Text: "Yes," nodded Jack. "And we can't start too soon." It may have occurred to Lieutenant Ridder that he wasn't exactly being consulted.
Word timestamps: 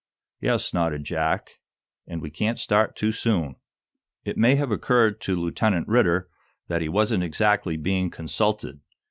"Yes," 0.39 0.73
nodded 0.73 1.03
Jack. 1.03 1.59
"And 2.07 2.23
we 2.23 2.31
can't 2.31 2.57
start 2.57 2.95
too 2.95 3.11
soon." 3.11 3.57
It 4.25 4.35
may 4.35 4.55
have 4.55 4.71
occurred 4.71 5.21
to 5.21 5.35
Lieutenant 5.39 5.87
Ridder 5.87 6.27
that 6.69 6.81
he 6.81 6.89
wasn't 6.89 7.21
exactly 7.21 7.77
being 7.77 8.09
consulted. 8.09 8.79